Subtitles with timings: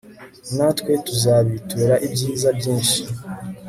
[0.55, 3.01] natwe tuzabitura ibyiza byinshi